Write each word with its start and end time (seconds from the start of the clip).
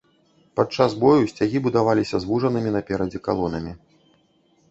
Падчас 0.59 0.95
бою 1.03 1.27
сцягі 1.33 1.57
будаваліся 1.67 2.21
звужанымі 2.23 2.73
наперадзе 2.77 3.19
калонамі. 3.27 3.71